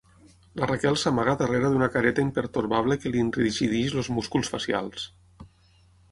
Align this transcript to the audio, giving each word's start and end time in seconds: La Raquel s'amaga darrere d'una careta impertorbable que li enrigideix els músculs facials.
La 0.59 0.67
Raquel 0.69 0.95
s'amaga 1.01 1.33
darrere 1.41 1.67
d'una 1.73 1.89
careta 1.95 2.23
impertorbable 2.27 2.97
que 3.03 3.11
li 3.17 3.21
enrigideix 3.25 3.93
els 4.01 4.09
músculs 4.15 4.49
facials. 4.55 5.05